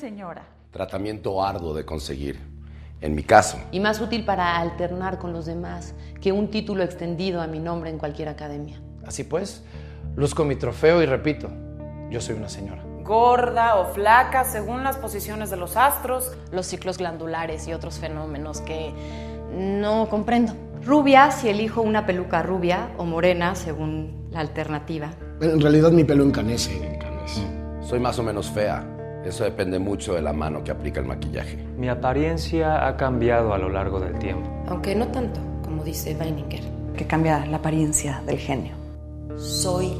Señora. 0.00 0.42
Tratamiento 0.70 1.44
arduo 1.44 1.74
de 1.74 1.84
conseguir. 1.84 2.40
En 3.02 3.14
mi 3.14 3.22
caso. 3.22 3.58
Y 3.70 3.80
más 3.80 4.00
útil 4.00 4.24
para 4.24 4.58
alternar 4.58 5.18
con 5.18 5.32
los 5.32 5.46
demás 5.46 5.94
que 6.20 6.32
un 6.32 6.50
título 6.50 6.82
extendido 6.82 7.40
a 7.40 7.46
mi 7.46 7.58
nombre 7.58 7.90
en 7.90 7.98
cualquier 7.98 8.28
academia. 8.28 8.80
Así 9.06 9.24
pues, 9.24 9.62
luzco 10.16 10.44
mi 10.44 10.56
trofeo 10.56 11.02
y 11.02 11.06
repito, 11.06 11.48
yo 12.10 12.20
soy 12.20 12.34
una 12.36 12.48
señora. 12.48 12.82
Gorda 13.02 13.76
o 13.76 13.92
flaca, 13.92 14.44
según 14.44 14.84
las 14.84 14.96
posiciones 14.96 15.50
de 15.50 15.56
los 15.56 15.76
astros. 15.76 16.36
Los 16.52 16.66
ciclos 16.66 16.98
glandulares 16.98 17.66
y 17.68 17.72
otros 17.72 17.98
fenómenos 17.98 18.60
que 18.60 18.92
no 19.52 20.08
comprendo. 20.08 20.54
Rubia 20.84 21.30
si 21.30 21.48
elijo 21.48 21.82
una 21.82 22.06
peluca 22.06 22.42
rubia 22.42 22.90
o 22.98 23.04
morena 23.04 23.54
según 23.54 24.28
la 24.30 24.40
alternativa. 24.40 25.10
En 25.40 25.60
realidad 25.60 25.90
mi 25.90 26.04
pelo 26.04 26.22
encanece. 26.24 26.76
encanece. 26.94 27.42
Soy 27.82 27.98
más 27.98 28.18
o 28.18 28.22
menos 28.22 28.50
fea. 28.50 28.99
Eso 29.24 29.44
depende 29.44 29.78
mucho 29.78 30.14
de 30.14 30.22
la 30.22 30.32
mano 30.32 30.64
que 30.64 30.70
aplica 30.70 31.00
el 31.00 31.06
maquillaje. 31.06 31.56
Mi 31.76 31.88
apariencia 31.88 32.86
ha 32.86 32.96
cambiado 32.96 33.52
a 33.52 33.58
lo 33.58 33.68
largo 33.68 34.00
del 34.00 34.18
tiempo. 34.18 34.48
Aunque 34.66 34.94
no 34.94 35.08
tanto, 35.08 35.40
como 35.62 35.84
dice 35.84 36.16
Weininger. 36.18 36.62
Que 36.96 37.06
cambia 37.06 37.44
la 37.46 37.58
apariencia 37.58 38.22
del 38.26 38.38
genio. 38.38 38.72
Soy 39.36 39.94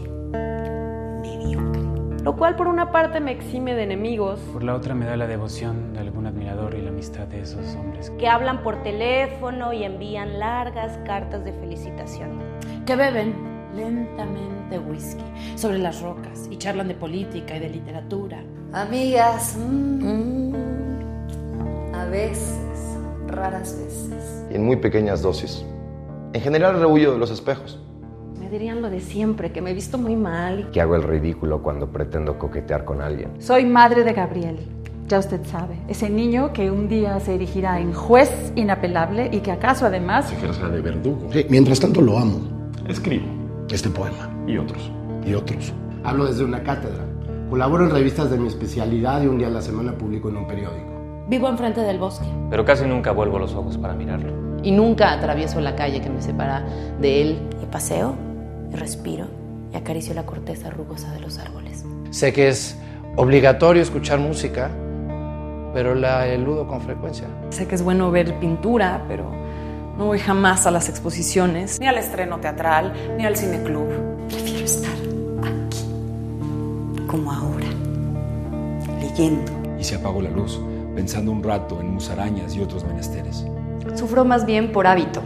mediocre. 1.20 1.82
Lo 2.24 2.36
cual 2.36 2.56
por 2.56 2.66
una 2.66 2.92
parte 2.92 3.20
me 3.20 3.32
exime 3.32 3.74
de 3.74 3.82
enemigos. 3.82 4.40
Por 4.52 4.62
la 4.62 4.74
otra 4.74 4.94
me 4.94 5.04
da 5.04 5.16
la 5.16 5.26
devoción 5.26 5.92
de 5.92 6.00
algún 6.00 6.26
admirador 6.26 6.74
y 6.74 6.82
la 6.82 6.88
amistad 6.88 7.26
de 7.26 7.40
esos 7.42 7.74
hombres. 7.76 8.10
Que 8.18 8.28
hablan 8.28 8.62
por 8.62 8.82
teléfono 8.82 9.72
y 9.72 9.84
envían 9.84 10.38
largas 10.38 10.98
cartas 11.04 11.44
de 11.44 11.52
felicitación. 11.52 12.40
Que 12.86 12.96
beben 12.96 13.34
lentamente 13.74 14.78
whisky 14.78 15.24
sobre 15.56 15.78
las 15.78 16.00
rocas 16.00 16.48
y 16.50 16.56
charlan 16.56 16.88
de 16.88 16.94
política 16.94 17.56
y 17.56 17.60
de 17.60 17.68
literatura. 17.68 18.42
Amigas, 18.72 19.56
mmm, 19.58 20.54
a 21.92 22.04
veces, 22.04 22.96
raras 23.26 23.76
veces. 23.76 24.46
Y 24.48 24.54
en 24.54 24.64
muy 24.64 24.76
pequeñas 24.76 25.22
dosis. 25.22 25.64
En 26.32 26.40
general 26.40 26.78
rehuyo 26.78 27.12
de 27.12 27.18
los 27.18 27.32
espejos. 27.32 27.80
Me 28.38 28.48
dirían 28.48 28.80
lo 28.80 28.88
de 28.88 29.00
siempre, 29.00 29.50
que 29.50 29.60
me 29.60 29.72
he 29.72 29.74
visto 29.74 29.98
muy 29.98 30.14
mal. 30.14 30.70
Que 30.70 30.80
hago 30.80 30.94
el 30.94 31.02
ridículo 31.02 31.64
cuando 31.64 31.88
pretendo 31.88 32.38
coquetear 32.38 32.84
con 32.84 33.02
alguien. 33.02 33.30
Soy 33.40 33.64
madre 33.64 34.04
de 34.04 34.12
Gabriel. 34.12 34.60
Ya 35.08 35.18
usted 35.18 35.44
sabe, 35.46 35.74
ese 35.88 36.08
niño 36.08 36.52
que 36.52 36.70
un 36.70 36.88
día 36.88 37.18
se 37.18 37.34
erigirá 37.34 37.80
en 37.80 37.92
juez 37.92 38.52
inapelable 38.54 39.30
y 39.32 39.40
que 39.40 39.50
acaso 39.50 39.86
además... 39.86 40.28
Se 40.28 40.36
ejercerá 40.36 40.68
de 40.68 40.80
verdugo. 40.80 41.28
Sí, 41.32 41.44
mientras 41.48 41.80
tanto 41.80 42.00
lo 42.00 42.16
amo. 42.16 42.38
Escribo. 42.86 43.26
Este 43.68 43.88
poema. 43.90 44.30
Y 44.46 44.58
otros. 44.58 44.92
Y 45.26 45.34
otros. 45.34 45.72
Hablo 46.04 46.26
desde 46.26 46.44
una 46.44 46.62
cátedra. 46.62 47.09
Colaboro 47.50 47.84
en 47.84 47.90
revistas 47.90 48.30
de 48.30 48.38
mi 48.38 48.46
especialidad 48.46 49.20
y 49.22 49.26
un 49.26 49.38
día 49.38 49.48
a 49.48 49.50
la 49.50 49.60
semana 49.60 49.98
publico 49.98 50.28
en 50.28 50.36
un 50.36 50.46
periódico. 50.46 51.24
Vivo 51.26 51.48
enfrente 51.48 51.80
del 51.80 51.98
bosque. 51.98 52.24
Pero 52.48 52.64
casi 52.64 52.86
nunca 52.86 53.10
vuelvo 53.10 53.40
los 53.40 53.56
ojos 53.56 53.76
para 53.76 53.92
mirarlo. 53.92 54.32
Y 54.62 54.70
nunca 54.70 55.10
atravieso 55.10 55.60
la 55.60 55.74
calle 55.74 56.00
que 56.00 56.08
me 56.08 56.22
separa 56.22 56.64
de 57.00 57.22
él. 57.22 57.48
Y 57.60 57.66
paseo, 57.66 58.14
y 58.72 58.76
respiro, 58.76 59.26
y 59.72 59.76
acaricio 59.76 60.14
la 60.14 60.24
corteza 60.26 60.70
rugosa 60.70 61.12
de 61.12 61.18
los 61.18 61.40
árboles. 61.40 61.84
Sé 62.10 62.32
que 62.32 62.46
es 62.46 62.78
obligatorio 63.16 63.82
escuchar 63.82 64.20
música, 64.20 64.70
pero 65.74 65.96
la 65.96 66.28
eludo 66.28 66.68
con 66.68 66.80
frecuencia. 66.80 67.26
Sé 67.48 67.66
que 67.66 67.74
es 67.74 67.82
bueno 67.82 68.12
ver 68.12 68.38
pintura, 68.38 69.02
pero 69.08 69.24
no 69.98 70.06
voy 70.06 70.20
jamás 70.20 70.68
a 70.68 70.70
las 70.70 70.88
exposiciones. 70.88 71.80
Ni 71.80 71.88
al 71.88 71.98
estreno 71.98 72.38
teatral, 72.38 72.92
ni 73.16 73.26
al 73.26 73.36
cineclub. 73.36 74.09
Leyendo. 79.20 79.52
Y 79.78 79.84
se 79.84 79.96
apagó 79.96 80.22
la 80.22 80.30
luz, 80.30 80.60
pensando 80.94 81.32
un 81.32 81.42
rato 81.42 81.80
en 81.80 81.92
musarañas 81.92 82.54
y 82.54 82.60
otros 82.60 82.84
menesteres. 82.84 83.44
Sufro 83.94 84.24
más 84.24 84.46
bien 84.46 84.72
por 84.72 84.86
hábito, 84.86 85.22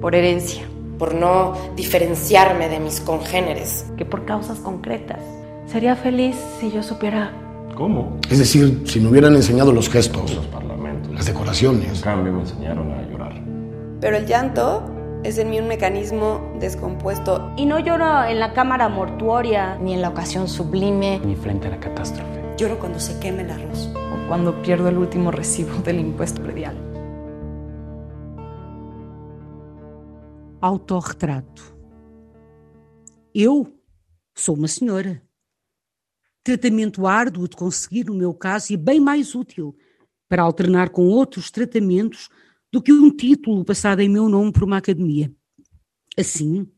por 0.00 0.14
herencia. 0.14 0.62
Por 0.98 1.14
no 1.14 1.54
diferenciarme 1.74 2.68
de 2.68 2.78
mis 2.78 3.00
congéneres. 3.00 3.86
Que 3.96 4.04
por 4.04 4.24
causas 4.24 4.58
concretas. 4.58 5.18
Sería 5.66 5.96
feliz 5.96 6.36
si 6.60 6.70
yo 6.70 6.82
supiera 6.82 7.32
¿Cómo? 7.74 8.18
Es 8.30 8.38
decir, 8.38 8.82
si 8.86 9.00
me 9.00 9.08
hubieran 9.08 9.34
enseñado 9.34 9.72
los 9.72 9.90
gestos, 9.90 10.32
los 10.32 10.46
parlamentos, 10.46 11.12
las 11.12 11.26
decoraciones. 11.26 11.96
En 11.96 12.00
cambio, 12.02 12.32
me 12.32 12.40
enseñaron 12.42 12.92
a 12.92 13.02
llorar. 13.02 13.32
Pero 14.00 14.16
el 14.16 14.26
llanto 14.26 14.84
es 15.24 15.38
en 15.38 15.50
mí 15.50 15.58
un 15.58 15.66
mecanismo 15.66 16.40
descompuesto. 16.60 17.52
Y 17.56 17.66
no 17.66 17.80
lloro 17.80 18.26
en 18.26 18.38
la 18.38 18.52
cámara 18.52 18.88
mortuoria, 18.88 19.76
ni 19.82 19.92
en 19.92 20.02
la 20.02 20.10
ocasión 20.10 20.46
sublime, 20.46 21.20
ni 21.24 21.34
frente 21.34 21.66
a 21.66 21.70
la 21.70 21.80
catástrofe. 21.80 22.43
Lloro 22.56 22.78
cuando 22.78 23.00
se 23.00 23.18
queme 23.18 23.42
el 23.42 23.50
arroz. 23.50 23.88
O 23.96 24.28
cuando 24.28 24.62
pierdo 24.62 24.88
el 24.88 24.96
último 24.96 25.32
recibo 25.32 25.82
del 25.82 25.98
impuesto 25.98 26.40
predial. 26.40 26.76
Autorretrato. 30.60 31.76
Eu 33.34 33.76
sou 34.32 34.56
uma 34.56 34.68
senhora. 34.68 35.20
Tratamento 36.44 37.08
árduo 37.08 37.48
de 37.48 37.56
conseguir, 37.56 38.04
no 38.04 38.14
meu 38.14 38.32
caso, 38.32 38.72
e 38.72 38.76
bem 38.76 39.00
mais 39.00 39.34
útil 39.34 39.76
para 40.28 40.42
alternar 40.42 40.90
com 40.90 41.08
outros 41.08 41.50
tratamentos 41.50 42.28
do 42.72 42.80
que 42.80 42.92
um 42.92 43.10
título 43.10 43.64
passado 43.64 44.00
em 44.00 44.08
meu 44.08 44.28
nome 44.28 44.52
por 44.52 44.62
uma 44.62 44.76
academia. 44.76 45.34
Assim, 46.16 46.70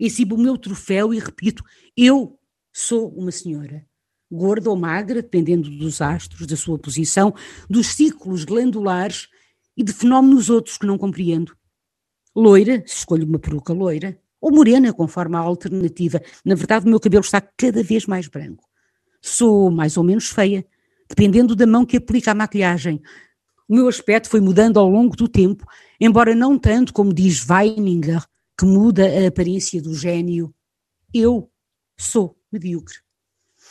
exibo 0.00 0.34
o 0.34 0.40
meu 0.40 0.58
troféu 0.58 1.14
e 1.14 1.20
repito: 1.20 1.62
eu 1.96 2.40
sou 2.72 3.08
uma 3.10 3.30
senhora. 3.30 3.86
Gorda 4.32 4.70
ou 4.70 4.76
magra, 4.76 5.20
dependendo 5.20 5.68
dos 5.68 6.00
astros, 6.00 6.46
da 6.46 6.56
sua 6.56 6.78
posição, 6.78 7.34
dos 7.68 7.88
ciclos 7.88 8.44
glandulares 8.44 9.28
e 9.76 9.84
de 9.84 9.92
fenómenos 9.92 10.48
outros 10.48 10.78
que 10.78 10.86
não 10.86 10.96
compreendo. 10.96 11.54
Loira, 12.34 12.82
se 12.86 12.96
escolho 12.96 13.26
uma 13.26 13.38
peruca 13.38 13.74
loira, 13.74 14.18
ou 14.40 14.50
morena, 14.50 14.92
conforme 14.92 15.36
a 15.36 15.40
alternativa. 15.40 16.20
Na 16.44 16.54
verdade, 16.54 16.86
o 16.86 16.88
meu 16.88 16.98
cabelo 16.98 17.22
está 17.22 17.40
cada 17.40 17.82
vez 17.82 18.06
mais 18.06 18.26
branco. 18.26 18.64
Sou 19.20 19.70
mais 19.70 19.96
ou 19.96 20.02
menos 20.02 20.30
feia, 20.30 20.66
dependendo 21.08 21.54
da 21.54 21.66
mão 21.66 21.84
que 21.84 21.98
aplica 21.98 22.32
a 22.32 22.34
maquilhagem. 22.34 23.02
O 23.68 23.74
meu 23.74 23.86
aspecto 23.86 24.30
foi 24.30 24.40
mudando 24.40 24.80
ao 24.80 24.88
longo 24.88 25.14
do 25.14 25.28
tempo, 25.28 25.66
embora 26.00 26.34
não 26.34 26.58
tanto 26.58 26.92
como 26.92 27.12
diz 27.12 27.46
Weininger, 27.48 28.24
que 28.58 28.64
muda 28.64 29.06
a 29.06 29.28
aparência 29.28 29.80
do 29.80 29.94
gênio. 29.94 30.52
Eu 31.14 31.50
sou 31.98 32.36
medíocre. 32.50 32.96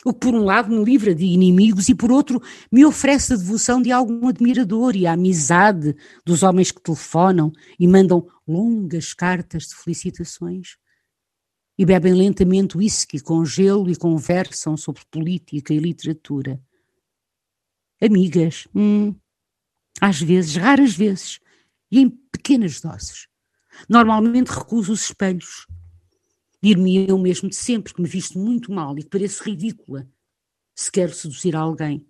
O 0.03 0.13
que, 0.13 0.19
por 0.19 0.33
um 0.33 0.43
lado, 0.43 0.69
me 0.69 0.83
livra 0.83 1.13
de 1.13 1.25
inimigos 1.25 1.87
e, 1.87 1.95
por 1.95 2.11
outro, 2.11 2.41
me 2.71 2.83
oferece 2.83 3.33
a 3.33 3.37
devoção 3.37 3.81
de 3.81 3.91
algum 3.91 4.27
admirador 4.27 4.95
e 4.95 5.05
a 5.05 5.13
amizade 5.13 5.95
dos 6.25 6.41
homens 6.41 6.71
que 6.71 6.81
telefonam 6.81 7.51
e 7.79 7.87
mandam 7.87 8.27
longas 8.47 9.13
cartas 9.13 9.67
de 9.67 9.75
felicitações. 9.75 10.77
E 11.77 11.85
bebem 11.85 12.13
lentamente 12.13 12.77
whisky 12.77 13.19
com 13.19 13.45
gelo 13.45 13.89
e 13.89 13.95
conversam 13.95 14.75
sobre 14.75 15.03
política 15.09 15.73
e 15.73 15.77
literatura. 15.77 16.59
Amigas, 18.01 18.67
hum, 18.73 19.15
às 19.99 20.19
vezes, 20.19 20.55
raras 20.55 20.95
vezes, 20.95 21.39
e 21.91 21.99
em 21.99 22.09
pequenas 22.09 22.81
doses. 22.81 23.27
Normalmente 23.87 24.49
recuso 24.49 24.93
os 24.93 25.03
espelhos. 25.03 25.67
Dir-me 26.63 27.07
eu 27.07 27.17
mesmo 27.17 27.49
de 27.49 27.55
sempre 27.55 27.93
que 27.93 28.01
me 28.01 28.07
visto 28.07 28.37
muito 28.37 28.71
mal 28.71 28.97
e 28.97 29.03
que 29.03 29.09
pareço 29.09 29.43
ridícula 29.43 30.07
se 30.75 30.91
quero 30.91 31.13
seduzir 31.13 31.55
alguém. 31.55 32.07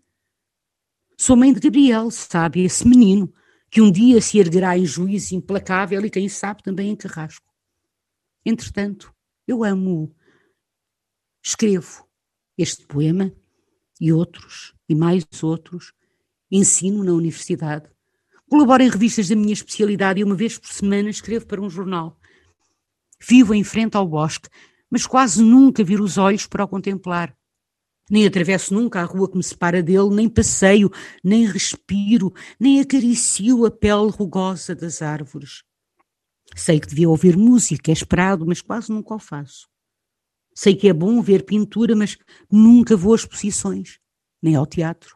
Sou 1.18 1.36
mãe 1.36 1.54
de 1.54 1.60
Gabriel, 1.60 2.12
sabe, 2.12 2.64
esse 2.64 2.88
menino 2.88 3.34
que 3.70 3.82
um 3.82 3.92
dia 3.92 4.20
se 4.22 4.38
erguerá 4.38 4.78
em 4.78 4.86
juízo 4.86 5.36
implacável 5.36 6.06
e 6.06 6.10
quem 6.10 6.28
sabe 6.28 6.64
também 6.64 6.90
em 6.90 6.96
carrasco. 6.96 7.48
Entretanto, 8.46 9.14
eu 9.48 9.64
amo-o. 9.64 10.14
Escrevo 11.44 12.08
este 12.58 12.86
poema 12.86 13.34
e 14.00 14.12
outros, 14.12 14.74
e 14.90 14.96
mais 14.96 15.26
outros, 15.42 15.94
ensino 16.52 17.04
na 17.04 17.14
universidade, 17.14 17.90
Colaboro 18.52 18.84
em 18.84 18.90
revistas 18.90 19.30
da 19.30 19.36
minha 19.38 19.54
especialidade 19.54 20.20
e 20.20 20.26
uma 20.26 20.36
vez 20.36 20.58
por 20.58 20.68
semana 20.68 21.10
escrevo 21.10 21.48
para 21.48 21.62
um 21.62 21.70
jornal. 21.70 22.20
Vivo 23.22 23.54
em 23.54 23.64
frente 23.64 23.96
ao 23.96 24.08
bosque, 24.08 24.50
mas 24.90 25.06
quase 25.06 25.44
nunca 25.44 25.84
viro 25.84 26.04
os 26.04 26.18
olhos 26.18 26.48
para 26.48 26.64
o 26.64 26.68
contemplar. 26.68 27.36
Nem 28.10 28.26
atravesso 28.26 28.74
nunca 28.74 29.00
a 29.00 29.06
rua 29.06 29.30
que 29.30 29.38
me 29.38 29.44
separa 29.44 29.82
dele, 29.82 30.10
nem 30.10 30.28
passeio, 30.28 30.92
nem 31.24 31.46
respiro, 31.46 32.34
nem 32.60 32.82
acaricio 32.82 33.66
a 33.66 33.72
pele 33.72 34.10
rugosa 34.10 34.76
das 34.76 35.02
árvores. 35.02 35.64
Sei 36.56 36.80
que 36.80 36.88
devia 36.88 37.10
ouvir 37.10 37.38
música, 37.38 37.92
é 37.92 37.94
esperado, 37.94 38.46
mas 38.46 38.60
quase 38.60 38.92
nunca 38.92 39.16
o 39.16 39.20
faço. 39.20 39.70
Sei 40.54 40.76
que 40.76 40.90
é 40.90 40.94
bom 40.94 41.22
ver 41.22 41.46
pintura, 41.46 41.96
mas 41.96 42.18
nunca 42.52 42.98
vou 42.98 43.14
a 43.14 43.16
exposições, 43.16 44.00
nem 44.42 44.56
ao 44.56 44.66
teatro, 44.66 45.16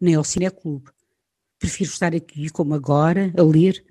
nem 0.00 0.14
ao 0.14 0.22
cineclube. 0.22 0.90
Prefiro 1.58 1.90
estar 1.90 2.14
aqui, 2.14 2.48
como 2.50 2.74
agora, 2.74 3.32
a 3.36 3.42
ler, 3.42 3.84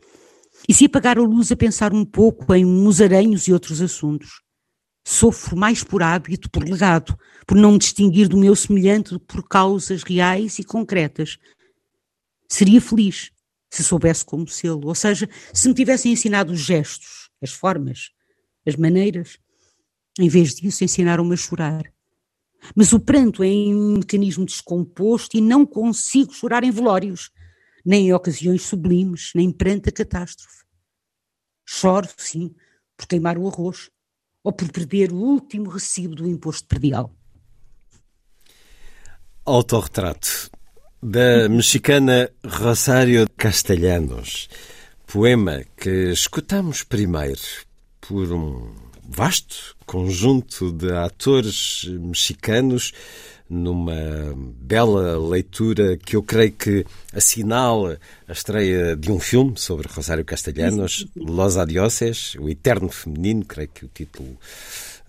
e 0.67 0.73
se 0.73 0.85
apagar 0.85 1.17
a 1.17 1.21
luz 1.21 1.51
a 1.51 1.55
pensar 1.55 1.93
um 1.93 2.05
pouco 2.05 2.53
em 2.53 2.65
musaranhos 2.65 3.47
e 3.47 3.53
outros 3.53 3.81
assuntos. 3.81 4.41
Sofro 5.05 5.55
mais 5.55 5.83
por 5.83 6.03
hábito, 6.03 6.49
por 6.49 6.63
legado, 6.63 7.17
por 7.45 7.55
não 7.55 7.73
me 7.73 7.79
distinguir 7.79 8.27
do 8.27 8.37
meu 8.37 8.55
semelhante 8.55 9.17
por 9.19 9.47
causas 9.47 10.03
reais 10.03 10.59
e 10.59 10.63
concretas. 10.63 11.37
Seria 12.49 12.81
feliz 12.81 13.31
se 13.69 13.83
soubesse 13.83 14.23
como 14.23 14.47
sê-lo, 14.47 14.87
ou 14.87 14.95
seja, 14.95 15.29
se 15.53 15.67
me 15.67 15.73
tivessem 15.73 16.13
ensinado 16.13 16.53
os 16.53 16.59
gestos, 16.59 17.29
as 17.41 17.51
formas, 17.51 18.11
as 18.65 18.75
maneiras. 18.75 19.37
Em 20.19 20.29
vez 20.29 20.55
disso, 20.55 20.83
ensinaram-me 20.83 21.33
a 21.33 21.37
chorar. 21.37 21.83
Mas 22.75 22.91
o 22.91 22.99
pranto 22.99 23.43
é 23.43 23.47
um 23.47 23.97
mecanismo 23.97 24.45
descomposto 24.45 25.37
e 25.37 25.41
não 25.41 25.65
consigo 25.65 26.33
chorar 26.33 26.63
em 26.63 26.71
velórios 26.71 27.29
nem 27.87 28.09
em 28.09 28.13
ocasiões 28.13 28.63
sublimes, 28.63 29.31
nem 29.33 29.49
perante 29.49 29.87
a 29.87 29.91
catástrofe. 29.93 30.65
Choro, 31.65 32.09
sim, 32.17 32.53
por 32.97 33.07
queimar 33.07 33.37
o 33.37 33.47
arroz 33.47 33.89
ou 34.43 34.51
por 34.51 34.69
perder 34.69 35.13
o 35.13 35.15
último 35.15 35.69
recibo 35.69 36.13
do 36.13 36.27
imposto 36.27 36.67
predial. 36.67 37.15
Autorretrato 39.45 40.51
da 41.01 41.47
mexicana 41.47 42.29
Rosário 42.45 43.25
Castellanos, 43.37 44.49
poema 45.05 45.63
que 45.77 46.11
escutamos 46.11 46.83
primeiro 46.83 47.39
por 48.01 48.33
um 48.33 48.75
vasto 49.07 49.77
conjunto 49.85 50.73
de 50.73 50.91
atores 50.91 51.85
mexicanos 51.85 52.91
numa 53.49 53.95
bela 54.59 55.17
leitura 55.17 55.97
que 55.97 56.15
eu 56.15 56.23
creio 56.23 56.51
que 56.51 56.85
assinala 57.13 57.99
a 58.27 58.31
estreia 58.31 58.95
de 58.95 59.11
um 59.11 59.19
filme 59.19 59.53
sobre 59.57 59.87
Rosário 59.87 60.25
Castellanos, 60.25 61.07
Los 61.15 61.57
Adioses, 61.57 62.35
o 62.35 62.49
Eterno 62.49 62.89
Feminino, 62.89 63.45
creio 63.45 63.69
que 63.69 63.85
o 63.85 63.89
título, 63.93 64.37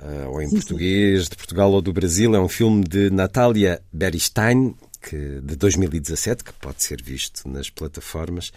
uh, 0.00 0.28
ou 0.28 0.40
em 0.40 0.48
português, 0.48 1.28
de 1.28 1.36
Portugal 1.36 1.72
ou 1.72 1.82
do 1.82 1.92
Brasil, 1.92 2.34
é 2.34 2.40
um 2.40 2.48
filme 2.48 2.84
de 2.84 3.10
Natália 3.10 3.82
Beristein, 3.92 4.74
que, 5.00 5.40
de 5.40 5.56
2017, 5.56 6.44
que 6.44 6.52
pode 6.54 6.82
ser 6.82 7.02
visto 7.02 7.48
nas 7.48 7.70
plataformas. 7.70 8.52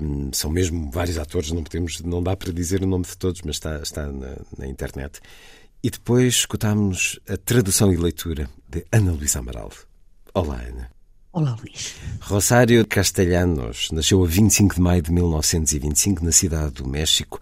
Um, 0.00 0.30
são 0.32 0.50
mesmo 0.50 0.90
vários 0.90 1.18
atores, 1.18 1.52
não, 1.52 1.62
podemos, 1.62 2.00
não 2.00 2.22
dá 2.22 2.36
para 2.36 2.52
dizer 2.52 2.82
o 2.82 2.86
nome 2.86 3.04
de 3.04 3.16
todos, 3.16 3.42
mas 3.42 3.56
está, 3.56 3.80
está 3.80 4.06
na, 4.06 4.36
na 4.56 4.66
internet. 4.66 5.20
E 5.82 5.90
depois 5.90 6.34
escutámos 6.34 7.20
a 7.28 7.36
tradução 7.36 7.92
e 7.92 7.96
leitura 7.96 8.48
de 8.68 8.84
Ana 8.92 9.12
Luísa 9.12 9.38
Amaral. 9.38 9.72
Olá, 10.34 10.56
Ana. 10.56 10.90
Olá, 11.32 11.56
Luís. 11.58 11.94
Rosário 12.20 12.86
Castellanos 12.86 13.90
nasceu 13.92 14.22
a 14.22 14.26
25 14.26 14.74
de 14.74 14.80
maio 14.80 15.00
de 15.00 15.10
1925 15.10 16.22
na 16.22 16.32
cidade 16.32 16.74
do 16.74 16.86
México. 16.86 17.40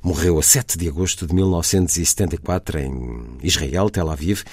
Morreu 0.00 0.38
a 0.38 0.42
7 0.42 0.78
de 0.78 0.88
agosto 0.88 1.26
de 1.26 1.34
1974 1.34 2.78
em 2.78 3.38
Israel, 3.42 3.90
Tel 3.90 4.08
Aviv. 4.08 4.44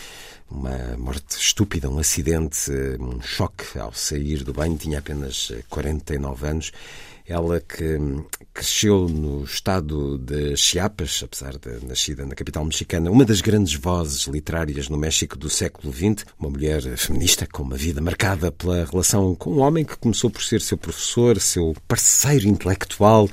Uma 0.50 0.98
morte 0.98 1.38
estúpida, 1.38 1.90
um 1.90 2.00
acidente, 2.00 2.72
um 3.00 3.22
choque 3.22 3.78
ao 3.78 3.94
sair 3.94 4.44
do 4.44 4.54
banho. 4.54 4.78
Tinha 4.78 5.00
apenas 5.00 5.52
49 5.70 6.48
anos 6.48 6.72
ela 7.28 7.60
que 7.60 7.98
cresceu 8.54 9.10
no 9.10 9.44
estado 9.44 10.18
de 10.18 10.56
Chiapas, 10.56 11.24
apesar 11.24 11.58
de 11.58 11.86
nascida 11.86 12.26
na 12.26 12.36
capital 12.36 12.64
mexicana, 12.64 13.10
uma 13.10 13.26
das 13.26 13.42
grandes 13.42 13.74
vozes 13.74 14.28
literárias 14.28 14.88
no 14.90 14.98
México 14.98 15.38
do 15.38 15.50
século 15.50 15.92
XX, 15.92 16.26
uma 16.40 16.50
mulher 16.50 16.82
feminista 16.98 17.48
com 17.48 17.64
uma 17.64 17.76
vida 17.76 18.00
marcada 18.00 18.52
pela 18.52 18.86
relação 18.86 19.36
com 19.36 19.54
um 19.54 19.60
homem 19.60 19.84
que 19.84 19.98
começou 19.98 20.30
por 20.30 20.44
ser 20.44 20.62
seu 20.62 20.78
professor, 20.78 21.40
seu 21.40 21.76
parceiro 21.88 22.48
intelectual, 22.48 23.28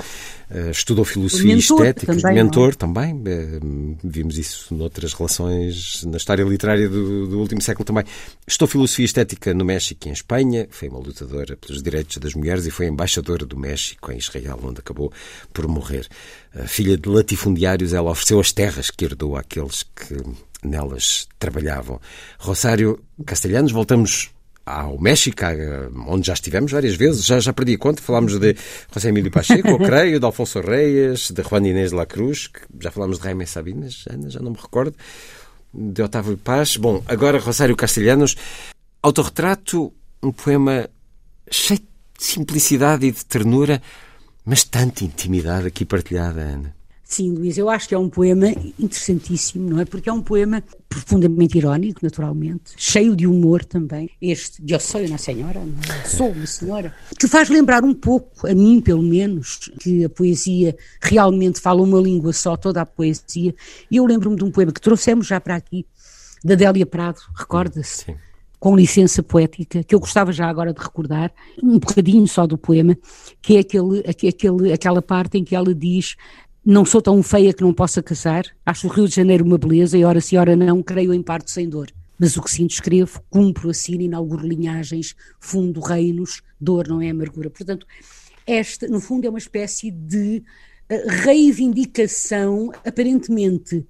Uh, 0.52 0.70
estudou 0.70 1.02
filosofia 1.02 1.54
estética, 1.54 2.14
também, 2.14 2.34
mentor 2.34 2.76
também. 2.76 3.14
Uh, 3.14 3.96
vimos 4.04 4.36
isso 4.36 4.74
noutras 4.74 5.14
relações 5.14 6.04
na 6.04 6.18
história 6.18 6.42
literária 6.42 6.90
do, 6.90 7.26
do, 7.26 7.40
último 7.40 7.62
século 7.62 7.86
também. 7.86 8.04
Estudou 8.46 8.68
filosofia 8.68 9.06
estética 9.06 9.54
no 9.54 9.64
México 9.64 10.06
e 10.06 10.10
em 10.10 10.12
Espanha, 10.12 10.66
foi 10.68 10.90
uma 10.90 10.98
lutadora 10.98 11.56
pelos 11.56 11.82
direitos 11.82 12.18
das 12.18 12.34
mulheres 12.34 12.66
e 12.66 12.70
foi 12.70 12.86
embaixadora 12.86 13.46
do 13.46 13.56
México 13.56 13.81
em 14.10 14.16
Israel, 14.16 14.58
onde 14.62 14.80
acabou 14.80 15.12
por 15.52 15.66
morrer. 15.66 16.06
Uh, 16.54 16.66
filha 16.66 16.96
de 16.96 17.08
latifundiários, 17.08 17.92
ela 17.92 18.10
ofereceu 18.10 18.40
as 18.40 18.52
terras 18.52 18.90
que 18.90 19.04
herdou 19.04 19.36
àqueles 19.36 19.82
que 19.82 20.16
nelas 20.62 21.26
trabalhavam. 21.38 22.00
Rosário 22.38 23.02
Castelhanos, 23.26 23.72
voltamos 23.72 24.30
ao 24.64 24.98
México, 24.98 25.42
onde 26.06 26.28
já 26.28 26.34
estivemos 26.34 26.70
várias 26.70 26.94
vezes, 26.94 27.24
já, 27.26 27.40
já 27.40 27.52
perdi 27.52 27.74
a 27.74 27.78
conta, 27.78 28.00
falámos 28.00 28.38
de 28.38 28.56
José 28.92 29.08
Emílio 29.08 29.30
Pacheco, 29.30 29.68
eu 29.68 29.78
creio, 29.78 30.20
de 30.20 30.24
Alfonso 30.24 30.60
Reyes, 30.60 31.30
de 31.30 31.42
Juan 31.42 31.66
Inês 31.66 31.90
de 31.90 31.96
la 31.96 32.06
Cruz, 32.06 32.48
já 32.80 32.90
falámos 32.90 33.18
de 33.18 33.24
Jaime 33.24 33.46
Sabinas, 33.46 34.04
Ana, 34.08 34.30
já 34.30 34.40
não 34.40 34.52
me 34.52 34.56
recordo, 34.56 34.94
de 35.74 36.02
Otávio 36.02 36.36
Paz. 36.36 36.76
Bom, 36.76 37.02
agora 37.06 37.38
Rosário 37.38 37.74
Castelhanos, 37.74 38.36
autorretrato, 39.02 39.92
um 40.22 40.30
poema 40.30 40.88
cheio 41.50 41.80
simplicidade 42.24 43.06
e 43.06 43.12
de 43.12 43.24
ternura, 43.24 43.82
mas 44.44 44.64
tanta 44.64 45.04
intimidade 45.04 45.66
aqui 45.66 45.84
partilhada, 45.84 46.40
Ana. 46.40 46.74
Sim, 47.04 47.34
Luís, 47.34 47.58
eu 47.58 47.68
acho 47.68 47.86
que 47.86 47.94
é 47.94 47.98
um 47.98 48.08
poema 48.08 48.48
interessantíssimo, 48.78 49.68
não 49.68 49.80
é? 49.80 49.84
Porque 49.84 50.08
é 50.08 50.12
um 50.12 50.22
poema 50.22 50.64
profundamente 50.88 51.58
irónico, 51.58 52.00
naturalmente, 52.02 52.72
cheio 52.74 53.14
de 53.14 53.26
humor 53.26 53.66
também. 53.66 54.08
Este, 54.20 54.62
Eu 54.66 54.80
sou 54.80 55.04
uma 55.04 55.18
senhora, 55.18 55.60
é? 55.60 56.08
sou 56.08 56.30
uma 56.30 56.46
senhora, 56.46 56.94
que 57.20 57.28
faz 57.28 57.50
lembrar 57.50 57.84
um 57.84 57.92
pouco, 57.92 58.46
a 58.46 58.54
mim 58.54 58.80
pelo 58.80 59.02
menos, 59.02 59.70
que 59.78 60.06
a 60.06 60.08
poesia 60.08 60.74
realmente 61.02 61.60
fala 61.60 61.82
uma 61.82 62.00
língua 62.00 62.32
só, 62.32 62.56
toda 62.56 62.80
a 62.80 62.86
poesia. 62.86 63.54
E 63.90 63.96
eu 63.96 64.06
lembro-me 64.06 64.36
de 64.36 64.44
um 64.44 64.50
poema 64.50 64.72
que 64.72 64.80
trouxemos 64.80 65.26
já 65.26 65.38
para 65.38 65.56
aqui, 65.56 65.84
da 66.42 66.54
Délia 66.54 66.86
Prado, 66.86 67.20
recorda-se? 67.36 68.06
Sim 68.06 68.14
com 68.62 68.76
licença 68.76 69.24
poética, 69.24 69.82
que 69.82 69.92
eu 69.92 69.98
gostava 69.98 70.30
já 70.30 70.48
agora 70.48 70.72
de 70.72 70.80
recordar, 70.80 71.32
um 71.60 71.80
bocadinho 71.80 72.28
só 72.28 72.46
do 72.46 72.56
poema, 72.56 72.96
que 73.40 73.56
é 73.56 73.58
aquele, 73.58 74.04
aquele, 74.08 74.72
aquela 74.72 75.02
parte 75.02 75.36
em 75.36 75.42
que 75.42 75.56
ela 75.56 75.74
diz 75.74 76.14
não 76.64 76.84
sou 76.84 77.02
tão 77.02 77.20
feia 77.24 77.52
que 77.52 77.64
não 77.64 77.74
possa 77.74 78.00
casar, 78.00 78.44
acho 78.64 78.86
o 78.86 78.90
Rio 78.90 79.08
de 79.08 79.16
Janeiro 79.16 79.44
uma 79.44 79.58
beleza 79.58 79.98
e 79.98 80.04
ora 80.04 80.20
se 80.20 80.36
ora 80.36 80.54
não, 80.54 80.80
creio 80.80 81.12
em 81.12 81.20
parte 81.20 81.50
sem 81.50 81.68
dor. 81.68 81.90
Mas 82.16 82.36
o 82.36 82.42
que 82.42 82.52
sinto 82.52 82.70
escrevo, 82.70 83.20
cumpro, 83.28 83.68
assino, 83.68 84.02
inauguro 84.02 84.46
linhagens, 84.46 85.16
fundo 85.40 85.80
reinos, 85.80 86.40
dor 86.60 86.86
não 86.86 87.02
é 87.02 87.10
amargura. 87.10 87.50
Portanto, 87.50 87.84
esta, 88.46 88.86
no 88.86 89.00
fundo, 89.00 89.26
é 89.26 89.28
uma 89.28 89.40
espécie 89.40 89.90
de 89.90 90.40
uh, 90.88 91.08
reivindicação, 91.24 92.70
aparentemente, 92.86 93.84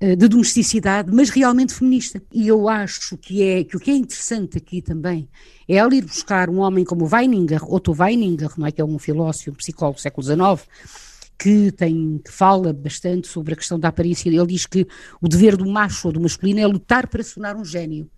de 0.00 0.28
domesticidade, 0.28 1.10
mas 1.12 1.28
realmente 1.28 1.74
feminista. 1.74 2.22
E 2.32 2.46
eu 2.46 2.68
acho 2.68 3.16
que, 3.16 3.42
é, 3.42 3.64
que 3.64 3.76
o 3.76 3.80
que 3.80 3.90
é 3.90 3.94
interessante 3.94 4.58
aqui 4.58 4.80
também 4.80 5.28
é 5.68 5.74
ela 5.76 5.94
ir 5.94 6.04
buscar 6.04 6.48
um 6.48 6.58
homem 6.58 6.84
como 6.84 7.08
Weininger, 7.12 7.64
Otto 7.64 7.92
Weininger, 7.92 8.50
não 8.56 8.66
é, 8.66 8.72
que 8.72 8.80
é 8.80 8.84
um 8.84 8.98
filósofo, 8.98 9.50
um 9.50 9.54
psicólogo 9.54 9.98
do 9.98 10.00
século 10.00 10.24
XIX, 10.24 10.68
que 11.36 11.72
tem 11.72 12.20
que 12.24 12.30
fala 12.30 12.72
bastante 12.72 13.26
sobre 13.28 13.54
a 13.54 13.56
questão 13.56 13.78
da 13.78 13.88
aparência. 13.88 14.28
Ele 14.28 14.44
diz 14.46 14.66
que 14.66 14.86
o 15.20 15.28
dever 15.28 15.56
do 15.56 15.66
macho 15.66 16.08
ou 16.08 16.12
do 16.12 16.20
masculino 16.20 16.60
é 16.60 16.66
lutar 16.66 17.08
para 17.08 17.22
se 17.22 17.34
tornar 17.34 17.56
um 17.56 17.64
gênio. 17.64 18.08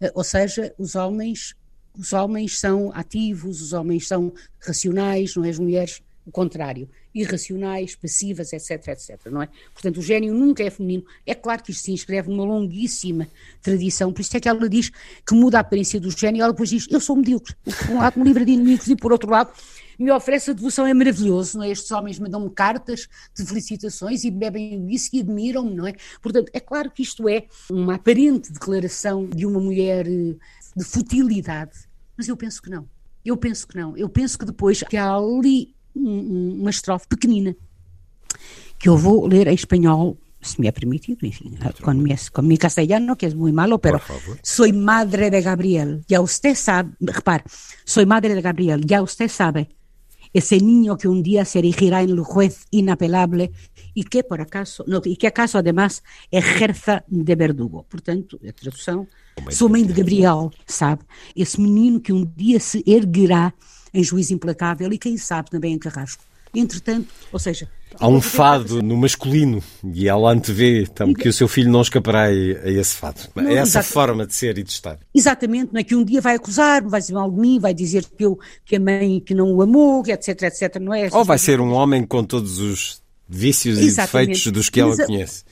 Eh, 0.00 0.12
ou 0.14 0.24
seja, 0.24 0.74
os 0.78 0.94
homens, 0.94 1.54
os 1.96 2.12
homens 2.12 2.58
são 2.58 2.92
ativos, 2.94 3.60
os 3.60 3.72
homens 3.72 4.06
são 4.06 4.32
racionais, 4.60 5.34
não 5.34 5.44
é? 5.44 5.50
As 5.50 5.58
mulheres 5.58 6.02
o 6.26 6.32
contrário, 6.32 6.88
irracionais, 7.14 7.94
passivas, 7.94 8.52
etc, 8.52 8.88
etc, 8.88 9.26
não 9.30 9.40
é? 9.40 9.48
Portanto, 9.72 9.98
o 9.98 10.02
gênio 10.02 10.34
nunca 10.34 10.62
é 10.62 10.70
feminino. 10.70 11.04
É 11.24 11.34
claro 11.34 11.62
que 11.62 11.70
isto 11.70 11.84
se 11.84 11.92
inscreve 11.92 12.28
numa 12.28 12.44
longuíssima 12.44 13.28
tradição, 13.62 14.12
por 14.12 14.20
isso 14.20 14.36
é 14.36 14.40
que 14.40 14.48
ela 14.48 14.68
diz 14.68 14.90
que 15.24 15.34
muda 15.34 15.58
a 15.58 15.60
aparência 15.60 16.00
do 16.00 16.10
gênio, 16.10 16.42
ela 16.42 16.52
depois 16.52 16.68
diz, 16.68 16.86
eu 16.90 17.00
sou 17.00 17.14
medíocre, 17.14 17.54
por 17.64 17.90
um 17.90 17.98
lado 17.98 18.18
me 18.18 18.24
livra 18.24 18.44
de 18.44 18.52
inimigos 18.52 18.88
e 18.88 18.96
por 18.96 19.12
outro 19.12 19.30
lado 19.30 19.52
me 19.98 20.10
oferece 20.10 20.50
a 20.50 20.54
devoção, 20.54 20.86
é 20.86 20.92
maravilhoso, 20.92 21.56
não 21.56 21.64
é? 21.64 21.70
Estes 21.70 21.90
homens 21.90 22.18
mandam-me 22.18 22.50
cartas 22.50 23.08
de 23.34 23.46
felicitações 23.46 24.24
e 24.24 24.30
bebem 24.30 24.86
isso 24.90 25.10
e 25.14 25.20
admiram-me, 25.20 25.74
não 25.74 25.86
é? 25.86 25.94
Portanto, 26.20 26.50
é 26.52 26.60
claro 26.60 26.90
que 26.90 27.02
isto 27.02 27.28
é 27.28 27.46
uma 27.70 27.94
aparente 27.94 28.52
declaração 28.52 29.26
de 29.26 29.46
uma 29.46 29.60
mulher 29.60 30.06
eh, 30.06 30.34
de 30.76 30.84
futilidade, 30.84 31.88
mas 32.16 32.28
eu 32.28 32.36
penso 32.36 32.60
que 32.60 32.68
não. 32.68 32.86
Eu 33.24 33.36
penso 33.36 33.66
que 33.66 33.76
não. 33.76 33.96
Eu 33.96 34.08
penso 34.08 34.38
que 34.38 34.44
depois 34.44 34.82
que 34.82 34.96
há 34.96 35.12
ali 35.12 35.74
uma 35.96 36.70
estrofe 36.70 37.06
pequenina 37.08 37.56
que 38.78 38.88
eu 38.88 38.96
vou 38.96 39.26
ler 39.26 39.48
em 39.48 39.54
espanhol 39.54 40.16
se 40.40 40.60
me 40.60 40.68
é 40.68 40.72
permitido, 40.72 41.26
enfim, 41.26 41.58
con 41.82 42.00
mi, 42.02 42.14
con 42.32 42.46
mi 42.46 42.56
castellano, 42.56 43.16
que 43.16 43.26
es 43.26 43.34
muy 43.34 43.52
malo, 43.52 43.78
pero 43.78 44.00
soy 44.42 44.72
madre 44.72 45.28
de 45.30 45.42
Gabriel. 45.42 46.04
Ya 46.06 46.20
usted 46.20 46.54
sabe, 46.54 46.92
repare, 47.00 47.44
soy 47.84 48.06
madre 48.06 48.34
de 48.34 48.40
Gabriel, 48.40 48.86
ya 48.86 49.02
usted 49.02 49.28
sabe, 49.28 49.70
ese 50.32 50.60
niño 50.60 50.96
que 50.96 51.08
un 51.08 51.22
día 51.22 51.44
se 51.44 51.58
erigirá 51.58 52.02
en 52.02 52.10
el 52.10 52.20
juez 52.20 52.66
inapelable 52.70 53.52
e 53.94 54.04
que 54.04 54.22
por 54.22 54.40
acaso, 54.40 54.84
no, 54.86 55.00
e 55.04 55.16
que 55.16 55.26
acaso 55.26 55.56
además 55.56 56.04
ejerza 56.30 57.04
de 57.08 57.34
verdugo. 57.34 57.86
Portanto, 57.88 58.38
a 58.46 58.52
tradução, 58.52 59.08
sou 59.48 59.68
mãe 59.68 59.82
de 59.82 59.94
Gabriel, 59.94 60.52
sabe? 60.66 61.02
Esse 61.34 61.58
menino 61.58 62.00
que 62.00 62.12
um 62.12 62.24
dia 62.24 62.60
se 62.60 62.84
erguerá 62.86 63.54
em 63.96 64.04
juízo 64.04 64.34
implacável 64.34 64.92
e 64.92 64.98
quem 64.98 65.16
sabe 65.16 65.50
também 65.50 65.72
em 65.72 65.78
carrasco. 65.78 66.22
Entretanto, 66.54 67.08
ou 67.32 67.38
seja. 67.38 67.68
Há 67.98 68.08
um 68.08 68.20
fado 68.20 68.82
no 68.82 68.96
masculino 68.96 69.62
e 69.84 70.08
ela 70.08 70.30
antevê 70.30 70.82
então, 70.82 71.14
que 71.14 71.28
o 71.28 71.32
seu 71.32 71.48
filho 71.48 71.70
não 71.70 71.80
escapará 71.80 72.24
a 72.24 72.32
esse 72.32 72.94
fado. 72.94 73.20
Não, 73.34 73.44
é 73.44 73.54
essa 73.54 73.80
exatamente. 73.80 73.92
forma 73.92 74.26
de 74.26 74.34
ser 74.34 74.58
e 74.58 74.62
de 74.62 74.70
estar. 74.70 74.98
Exatamente, 75.14 75.72
não 75.72 75.80
é 75.80 75.84
que 75.84 75.94
um 75.94 76.04
dia 76.04 76.20
vai 76.20 76.36
acusar, 76.36 76.82
vai 76.86 77.00
dizer 77.00 77.14
mal 77.14 77.30
de 77.30 77.38
mim, 77.38 77.58
vai 77.58 77.72
dizer 77.72 78.04
que, 78.04 78.24
eu, 78.24 78.38
que 78.64 78.76
a 78.76 78.80
mãe 78.80 79.20
que 79.20 79.34
não 79.34 79.52
o 79.54 79.62
amou, 79.62 80.02
etc, 80.06 80.42
etc, 80.42 80.76
não 80.80 80.92
é? 80.92 81.08
Ou 81.12 81.24
vai 81.24 81.38
ser 81.38 81.60
um 81.60 81.72
homem 81.72 82.04
com 82.04 82.22
todos 82.22 82.58
os 82.58 83.02
vícios 83.28 83.78
exatamente. 83.78 84.30
e 84.30 84.34
defeitos 84.34 84.52
dos 84.52 84.68
que 84.68 84.80
ela 84.80 84.92
Exa 84.92 85.06
conhece. 85.06 85.44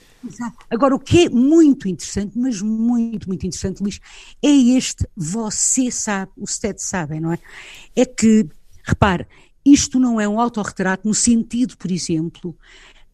Agora, 0.69 0.95
o 0.95 0.99
que 0.99 1.25
é 1.25 1.29
muito 1.29 1.87
interessante, 1.87 2.37
mas 2.37 2.61
muito, 2.61 3.27
muito 3.27 3.45
interessante, 3.45 3.81
Luís, 3.81 3.99
é 4.43 4.49
este 4.49 5.07
você 5.15 5.91
sabe, 5.91 6.31
o 6.37 6.47
Sted 6.47 6.81
sabe, 6.81 7.19
não 7.19 7.33
é? 7.33 7.39
É 7.95 8.05
que, 8.05 8.47
repare, 8.83 9.27
isto 9.65 9.99
não 9.99 10.19
é 10.21 10.27
um 10.27 10.39
autorretrato 10.39 11.07
no 11.07 11.13
sentido, 11.13 11.75
por 11.77 11.91
exemplo, 11.91 12.55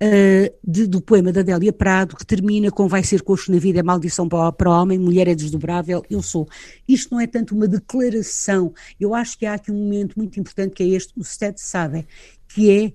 uh, 0.02 0.54
de, 0.64 0.88
do 0.88 1.02
poema 1.02 1.32
da 1.32 1.42
Adélia 1.42 1.72
Prado, 1.72 2.16
que 2.16 2.26
termina 2.26 2.72
com 2.72 2.88
vai 2.88 3.04
ser 3.04 3.22
coxo 3.22 3.52
na 3.52 3.60
vida, 3.60 3.80
é 3.80 3.84
maldição 3.84 4.28
para, 4.28 4.52
para 4.52 4.70
o 4.70 4.74
homem, 4.74 4.98
mulher 4.98 5.28
é 5.28 5.36
desdobrável, 5.36 6.04
eu 6.10 6.22
sou. 6.22 6.50
Isto 6.88 7.14
não 7.14 7.22
é 7.22 7.28
tanto 7.28 7.56
uma 7.56 7.68
declaração, 7.68 8.74
eu 9.00 9.14
acho 9.14 9.38
que 9.38 9.46
há 9.46 9.54
aqui 9.54 9.72
um 9.72 9.76
momento 9.76 10.16
muito 10.18 10.40
importante 10.40 10.74
que 10.74 10.84
é 10.84 10.88
este, 10.88 11.14
o 11.16 11.24
Sted 11.24 11.62
sabe, 11.62 12.06
que 12.50 12.70
é, 12.70 12.94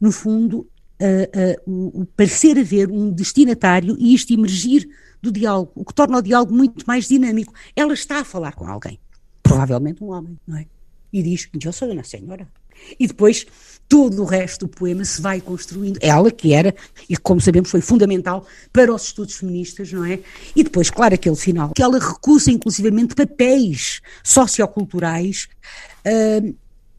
no 0.00 0.10
fundo, 0.10 0.66
uh, 1.00 1.70
uh, 1.70 2.00
o 2.02 2.06
parecer 2.06 2.58
haver 2.58 2.90
um 2.90 3.10
destinatário 3.10 3.96
e 3.98 4.14
isto 4.14 4.32
emergir 4.32 4.88
do 5.22 5.32
diálogo, 5.32 5.72
o 5.74 5.84
que 5.84 5.94
torna 5.94 6.18
o 6.18 6.22
diálogo 6.22 6.54
muito 6.54 6.84
mais 6.86 7.08
dinâmico. 7.08 7.52
Ela 7.74 7.94
está 7.94 8.20
a 8.20 8.24
falar 8.24 8.52
com 8.52 8.66
alguém, 8.66 8.98
provavelmente 9.42 10.02
um 10.02 10.10
homem, 10.10 10.38
não 10.46 10.56
é? 10.56 10.66
E 11.12 11.22
diz, 11.22 11.48
eu 11.64 11.72
sou 11.72 11.90
uma 11.90 12.04
senhora. 12.04 12.46
E 12.98 13.06
depois 13.06 13.46
todo 13.88 14.22
o 14.22 14.26
resto 14.26 14.66
do 14.66 14.68
poema 14.68 15.04
se 15.04 15.22
vai 15.22 15.40
construindo. 15.40 15.98
Ela 16.02 16.30
que 16.30 16.52
era, 16.52 16.74
e 17.08 17.16
como 17.16 17.40
sabemos 17.40 17.70
foi 17.70 17.80
fundamental 17.80 18.46
para 18.72 18.92
os 18.92 19.04
estudos 19.04 19.36
feministas, 19.36 19.92
não 19.92 20.04
é? 20.04 20.20
E 20.54 20.62
depois, 20.62 20.90
claro, 20.90 21.14
aquele 21.14 21.36
final, 21.36 21.70
que 21.74 21.82
ela 21.82 21.98
recusa 21.98 22.50
inclusivamente 22.50 23.14
papéis 23.14 24.00
socioculturais 24.22 25.48
uh, 26.06 26.54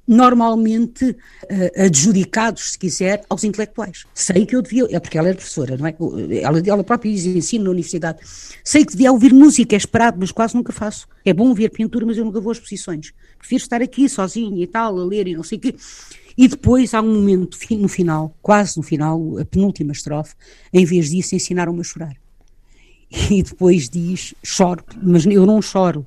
normalmente 0.07 1.03
uh, 1.09 1.85
adjudicados, 1.85 2.71
se 2.71 2.79
quiser, 2.79 3.23
aos 3.29 3.43
intelectuais. 3.43 4.05
Sei 4.13 4.45
que 4.45 4.55
eu 4.55 4.61
devia, 4.61 4.87
é 4.89 4.99
porque 4.99 5.17
ela 5.17 5.29
é 5.29 5.33
professora, 5.33 5.75
não 5.75 5.85
é? 5.85 5.95
Ela, 6.41 6.61
ela 6.65 6.83
própria 6.83 7.11
diz 7.11 7.25
ensino 7.25 7.65
na 7.65 7.71
universidade. 7.71 8.19
Sei 8.63 8.85
que 8.85 8.93
devia 8.93 9.11
ouvir 9.11 9.33
música, 9.33 9.75
é 9.75 9.77
esperado, 9.77 10.17
mas 10.19 10.31
quase 10.31 10.55
nunca 10.55 10.71
faço. 10.71 11.07
É 11.25 11.33
bom 11.33 11.53
ver 11.53 11.69
pintura, 11.71 12.05
mas 12.05 12.17
eu 12.17 12.23
nunca 12.23 12.39
vou 12.39 12.51
às 12.51 12.57
exposições. 12.57 13.13
Prefiro 13.37 13.61
estar 13.61 13.81
aqui 13.81 14.07
sozinha 14.07 14.63
e 14.63 14.67
tal, 14.67 14.97
a 14.97 15.03
ler 15.03 15.27
e 15.27 15.35
não 15.35 15.43
sei 15.43 15.57
o 15.57 15.61
quê. 15.61 15.75
E 16.37 16.47
depois 16.47 16.93
há 16.93 17.01
um 17.01 17.15
momento 17.15 17.57
no 17.71 17.87
final, 17.87 18.35
quase 18.41 18.77
no 18.77 18.83
final, 18.83 19.39
a 19.39 19.45
penúltima 19.45 19.91
estrofe, 19.91 20.35
em 20.71 20.85
vez 20.85 21.09
disso 21.09 21.35
ensinaram-me 21.35 21.81
a 21.81 21.83
chorar. 21.83 22.15
E 23.31 23.41
depois 23.41 23.89
diz, 23.89 24.35
choro, 24.43 24.83
mas 25.01 25.25
eu 25.25 25.45
não 25.45 25.61
choro, 25.61 26.05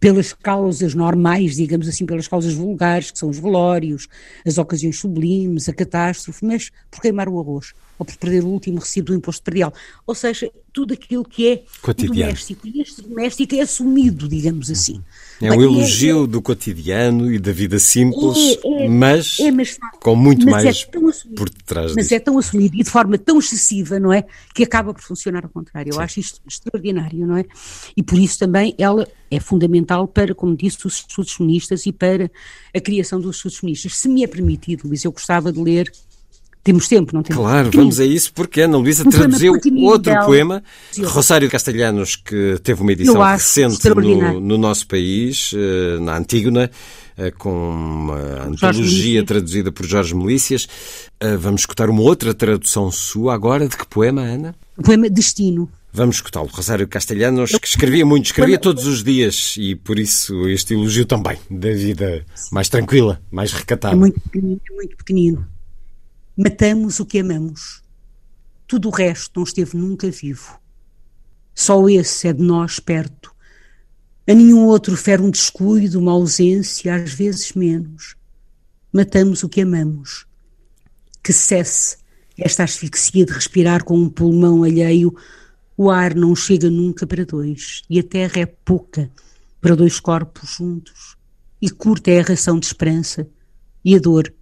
pelas 0.00 0.32
causas 0.32 0.94
normais, 0.94 1.56
digamos 1.56 1.88
assim, 1.88 2.06
pelas 2.06 2.28
causas 2.28 2.54
vulgares, 2.54 3.10
que 3.10 3.18
são 3.18 3.28
os 3.28 3.38
velórios, 3.38 4.08
as 4.46 4.58
ocasiões 4.58 4.98
sublimes, 4.98 5.68
a 5.68 5.72
catástrofe, 5.72 6.44
mas 6.44 6.70
por 6.90 7.00
queimar 7.00 7.28
o 7.28 7.40
arroz, 7.40 7.72
ou 7.98 8.06
por 8.06 8.16
perder 8.16 8.44
o 8.44 8.48
último 8.48 8.78
recibo 8.78 9.08
do 9.08 9.14
imposto 9.14 9.42
predial. 9.42 9.72
Ou 10.06 10.14
seja, 10.14 10.50
tudo 10.78 10.94
aquilo 10.94 11.24
que 11.24 11.48
é 11.48 11.62
cotidiano. 11.82 12.30
doméstico. 12.30 12.68
E 12.68 12.80
este 12.80 13.02
doméstico 13.02 13.54
é 13.56 13.60
assumido, 13.62 14.28
digamos 14.28 14.70
assim. 14.70 15.02
É 15.42 15.50
um 15.50 15.60
elogio 15.60 16.22
é, 16.22 16.26
do 16.28 16.40
cotidiano 16.40 17.32
e 17.32 17.38
da 17.40 17.50
vida 17.50 17.80
simples, 17.80 18.58
é, 18.64 18.84
é, 18.84 18.88
mas, 18.88 19.40
é, 19.40 19.50
mas, 19.50 19.76
com 20.00 20.14
muito 20.14 20.46
mas 20.46 20.62
é 20.62 20.64
mais 20.66 20.84
por 20.84 21.50
detrás 21.50 21.94
Mas 21.96 22.04
disso. 22.04 22.14
é 22.14 22.20
tão 22.20 22.38
assumido 22.38 22.76
e 22.76 22.84
de 22.84 22.90
forma 22.90 23.18
tão 23.18 23.40
excessiva, 23.40 23.98
não 23.98 24.12
é? 24.12 24.24
Que 24.54 24.62
acaba 24.62 24.94
por 24.94 25.02
funcionar 25.02 25.44
ao 25.44 25.50
contrário. 25.50 25.90
Eu 25.90 25.94
Sim. 25.94 26.00
acho 26.00 26.20
isto 26.20 26.40
extraordinário, 26.46 27.26
não 27.26 27.36
é? 27.36 27.44
E 27.96 28.02
por 28.02 28.16
isso 28.16 28.38
também 28.38 28.72
ela 28.78 29.04
é 29.32 29.40
fundamental 29.40 30.06
para, 30.06 30.32
como 30.32 30.56
disse, 30.56 30.86
os 30.86 30.94
estudos 30.94 31.32
feministas 31.32 31.86
e 31.86 31.92
para 31.92 32.30
a 32.72 32.80
criação 32.80 33.20
dos 33.20 33.34
estudos 33.34 33.58
feministas. 33.58 33.96
Se 33.96 34.08
me 34.08 34.22
é 34.22 34.28
permitido, 34.28 34.86
Luís, 34.86 35.04
eu 35.04 35.10
gostava 35.10 35.52
de 35.52 35.60
ler 35.60 35.92
temos 36.62 36.88
tempo, 36.88 37.14
não 37.14 37.22
temos 37.22 37.42
Claro, 37.42 37.70
vamos 37.72 37.98
a 38.00 38.04
isso, 38.04 38.32
porque 38.32 38.62
Ana 38.62 38.76
Luísa 38.76 39.06
um 39.06 39.10
traduziu 39.10 39.54
outro 39.82 40.12
dela. 40.12 40.26
poema, 40.26 40.62
Rosário 41.04 41.48
Castelhanos, 41.50 42.16
que 42.16 42.58
teve 42.62 42.82
uma 42.82 42.92
edição 42.92 43.20
recente 43.22 43.88
no, 43.88 44.40
no, 44.40 44.58
nosso 44.58 44.86
país, 44.86 45.52
eh, 45.54 45.98
na 46.00 46.18
Antígona, 46.18 46.70
eh, 47.16 47.30
com 47.30 47.50
uma 47.50 48.46
antologia 48.46 49.24
traduzida 49.24 49.72
por 49.72 49.86
Jorge 49.86 50.14
Melícias. 50.14 50.68
Eh, 51.20 51.36
vamos 51.36 51.62
escutar 51.62 51.88
uma 51.88 52.02
outra 52.02 52.34
tradução 52.34 52.90
sua 52.90 53.34
agora. 53.34 53.66
De 53.66 53.76
que 53.76 53.86
poema, 53.86 54.22
Ana? 54.22 54.54
O 54.76 54.82
poema 54.82 55.08
Destino. 55.08 55.68
Vamos 55.92 56.16
escutá-lo. 56.16 56.48
Rosário 56.52 56.86
Castelhanos, 56.86 57.52
que 57.52 57.66
escrevia 57.66 58.04
muito, 58.04 58.26
escrevia 58.26 58.58
todos 58.58 58.86
os 58.86 59.02
dias 59.02 59.54
e 59.58 59.74
por 59.74 59.98
isso 59.98 60.46
este 60.48 60.74
elogio 60.74 61.06
também 61.06 61.38
da 61.50 61.72
vida 61.72 62.24
mais 62.52 62.68
tranquila, 62.68 63.20
mais 63.30 63.52
recatada. 63.52 63.94
É 63.94 63.98
muito 63.98 64.20
pequenino, 64.20 64.60
é 64.70 64.74
muito 64.74 64.96
pequenino. 64.96 65.57
Matamos 66.40 67.00
o 67.00 67.04
que 67.04 67.18
amamos. 67.18 67.82
Tudo 68.64 68.86
o 68.86 68.92
resto 68.92 69.40
não 69.40 69.42
esteve 69.42 69.76
nunca 69.76 70.08
vivo. 70.08 70.60
Só 71.52 71.88
esse 71.88 72.28
é 72.28 72.32
de 72.32 72.40
nós 72.40 72.78
perto. 72.78 73.34
A 74.24 74.32
nenhum 74.32 74.64
outro 74.66 74.96
fere 74.96 75.20
um 75.20 75.30
descuido, 75.30 75.98
uma 75.98 76.12
ausência, 76.12 76.94
às 76.94 77.12
vezes 77.12 77.54
menos. 77.54 78.14
Matamos 78.92 79.42
o 79.42 79.48
que 79.48 79.62
amamos. 79.62 80.28
Que 81.24 81.32
cesse 81.32 81.96
esta 82.38 82.62
asfixia 82.62 83.26
de 83.26 83.32
respirar 83.32 83.82
com 83.82 83.98
um 83.98 84.08
pulmão 84.08 84.62
alheio. 84.62 85.12
O 85.76 85.90
ar 85.90 86.14
não 86.14 86.36
chega 86.36 86.70
nunca 86.70 87.04
para 87.04 87.26
dois, 87.26 87.82
e 87.90 87.98
a 87.98 88.02
terra 88.04 88.42
é 88.42 88.46
pouca 88.46 89.10
para 89.60 89.74
dois 89.74 89.98
corpos 89.98 90.50
juntos. 90.50 91.16
E 91.60 91.68
curta 91.68 92.12
é 92.12 92.20
a 92.20 92.24
ração 92.24 92.60
de 92.60 92.66
esperança, 92.66 93.28
e 93.84 93.96
a 93.96 93.98
dor 93.98 94.32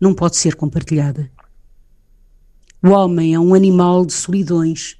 não 0.00 0.14
pode 0.14 0.36
ser 0.36 0.54
compartilhada. 0.54 1.30
O 2.82 2.90
homem 2.90 3.34
é 3.34 3.40
um 3.40 3.54
animal 3.54 4.04
de 4.04 4.12
solidões, 4.12 4.96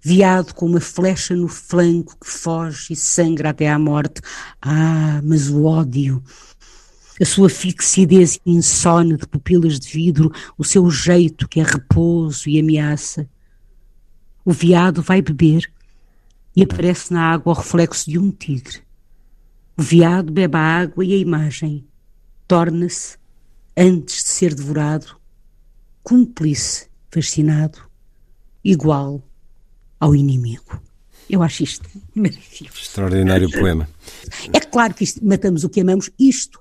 viado 0.00 0.52
com 0.54 0.66
uma 0.66 0.80
flecha 0.80 1.34
no 1.34 1.48
flanco 1.48 2.16
que 2.20 2.28
foge 2.28 2.92
e 2.92 2.96
sangra 2.96 3.50
até 3.50 3.70
à 3.70 3.78
morte. 3.78 4.20
Ah, 4.60 5.20
mas 5.22 5.48
o 5.48 5.64
ódio, 5.64 6.22
a 7.20 7.24
sua 7.24 7.48
fixidez 7.48 8.38
insone 8.44 9.16
de 9.16 9.26
pupilas 9.26 9.78
de 9.78 9.88
vidro, 9.88 10.32
o 10.58 10.64
seu 10.64 10.90
jeito 10.90 11.48
que 11.48 11.60
é 11.60 11.62
repouso 11.62 12.48
e 12.48 12.58
ameaça. 12.58 13.28
O 14.44 14.52
veado 14.52 15.00
vai 15.00 15.22
beber 15.22 15.72
e 16.54 16.62
aparece 16.62 17.12
na 17.12 17.32
água 17.32 17.52
o 17.52 17.56
reflexo 17.56 18.10
de 18.10 18.18
um 18.18 18.30
tigre. 18.30 18.80
O 19.78 19.82
veado 19.82 20.32
bebe 20.32 20.56
a 20.56 20.60
água 20.60 21.04
e 21.04 21.14
a 21.14 21.16
imagem 21.16 21.86
torna-se 22.46 23.21
antes 23.76 24.22
de 24.24 24.28
ser 24.28 24.54
devorado, 24.54 25.16
cúmplice, 26.02 26.88
fascinado, 27.10 27.78
igual 28.64 29.22
ao 29.98 30.14
inimigo. 30.14 30.80
Eu 31.28 31.42
acho 31.42 31.62
isto 31.62 31.88
maravilhoso. 32.14 32.78
Extraordinário 32.80 33.50
poema. 33.52 33.88
É 34.52 34.60
claro 34.60 34.94
que 34.94 35.04
isto, 35.04 35.24
matamos 35.24 35.64
o 35.64 35.68
que 35.68 35.80
amamos. 35.80 36.10
Isto 36.18 36.60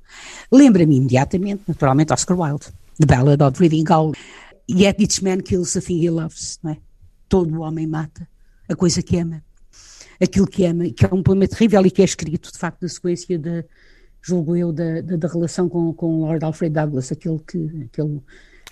lembra-me 0.51 0.95
imediatamente, 0.95 1.63
naturalmente, 1.67 2.13
Oscar 2.13 2.39
Wilde, 2.39 2.67
The 2.99 3.05
Ballad 3.05 3.43
of 3.43 3.59
Reading 3.59 3.83
Gaul. 3.83 4.13
Yet 4.69 5.01
each 5.01 5.23
man 5.23 5.41
kills 5.41 5.73
the 5.73 5.81
thing 5.81 6.03
he 6.03 6.09
loves, 6.09 6.59
não 6.63 6.71
é? 6.71 6.77
Todo 7.27 7.53
o 7.57 7.61
homem 7.61 7.87
mata 7.87 8.27
a 8.69 8.75
coisa 8.75 9.01
que 9.01 9.17
ama. 9.17 9.43
Aquilo 10.21 10.47
que 10.47 10.65
ama, 10.65 10.89
que 10.89 11.05
é 11.05 11.09
um 11.11 11.23
poema 11.23 11.47
terrível 11.47 11.85
e 11.85 11.91
que 11.91 12.01
é 12.01 12.05
escrito, 12.05 12.51
de 12.51 12.57
facto, 12.57 12.83
na 12.83 12.89
sequência 12.89 13.37
de, 13.37 13.65
julgo 14.21 14.55
eu, 14.55 14.71
da, 14.71 15.01
da, 15.01 15.15
da 15.15 15.27
relação 15.27 15.67
com, 15.67 15.93
com 15.93 16.21
Lord 16.21 16.43
Alfred 16.43 16.73
Douglas, 16.73 17.11
aquele 17.11 17.39
que. 17.39 17.87
Aquele, 17.91 18.21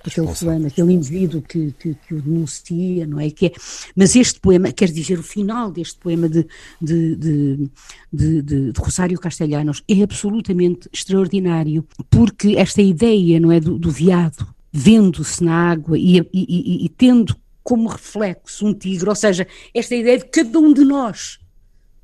aquele 0.01 0.27
fulano, 0.33 0.67
aquele 0.67 0.93
indivíduo 0.93 1.41
que, 1.41 1.73
que, 1.73 1.93
que, 1.93 2.13
o 2.13 2.21
denuncia, 2.21 3.05
não 3.05 3.19
é? 3.19 3.29
Que 3.29 3.47
é? 3.47 3.51
Mas 3.95 4.15
este 4.15 4.39
poema, 4.39 4.71
quer 4.71 4.89
dizer, 4.89 5.19
o 5.19 5.23
final 5.23 5.71
deste 5.71 5.99
poema 5.99 6.29
de, 6.29 6.47
de, 6.81 7.15
de, 7.15 7.69
de, 8.11 8.41
de, 8.41 8.71
Rosário 8.77 9.19
Castellanos 9.19 9.83
é 9.89 10.01
absolutamente 10.01 10.89
extraordinário, 10.93 11.85
porque 12.09 12.55
esta 12.57 12.81
ideia, 12.81 13.39
não 13.39 13.51
é, 13.51 13.59
do, 13.59 13.77
do 13.77 13.91
veado 13.91 14.47
vendo-se 14.71 15.43
na 15.43 15.71
água 15.71 15.97
e, 15.97 16.19
e, 16.19 16.25
e, 16.33 16.85
e 16.85 16.89
tendo 16.89 17.35
como 17.63 17.89
reflexo 17.89 18.65
um 18.65 18.73
tigre, 18.73 19.09
ou 19.09 19.15
seja, 19.15 19.47
esta 19.73 19.95
ideia 19.95 20.19
de 20.19 20.25
cada 20.25 20.59
um 20.59 20.73
de 20.73 20.83
nós 20.83 21.39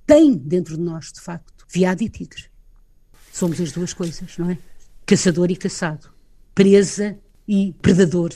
tem 0.06 0.34
dentro 0.36 0.76
de 0.76 0.84
nós, 0.84 1.12
de 1.12 1.22
facto, 1.22 1.66
veado 1.72 2.04
e 2.04 2.10
tigre. 2.10 2.44
Somos 3.36 3.60
as 3.60 3.74
duas 3.74 3.94
coisas, 3.94 4.38
não 4.38 4.50
é? 4.50 4.58
Caçador 5.06 5.52
e 5.52 5.58
caçado, 5.58 6.10
presa 6.54 7.18
e 7.46 7.74
predador, 7.82 8.32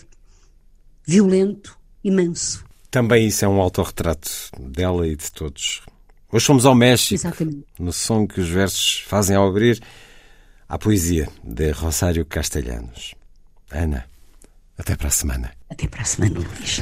violento 1.07 1.79
e 2.03 2.11
manso. 2.11 2.65
Também 2.91 3.27
isso 3.27 3.45
é 3.45 3.47
um 3.47 3.61
autorretrato 3.61 4.29
dela 4.59 5.07
e 5.07 5.15
de 5.15 5.31
todos. 5.31 5.83
Hoje 6.29 6.45
fomos 6.45 6.65
ao 6.65 6.75
México, 6.75 7.13
Exatamente. 7.13 7.65
no 7.79 7.93
som 7.93 8.27
que 8.27 8.41
os 8.41 8.49
versos 8.49 8.99
fazem 9.07 9.37
ao 9.37 9.47
abrir 9.47 9.81
a 10.67 10.77
poesia 10.77 11.29
de 11.45 11.71
Rosário 11.71 12.25
Castellanos. 12.25 13.15
Ana, 13.71 14.05
até 14.77 14.97
para 14.97 15.07
a 15.07 15.11
semana. 15.11 15.53
Até 15.69 15.87
para 15.87 16.01
a 16.01 16.05
semana, 16.05 16.39
Luís. 16.41 16.81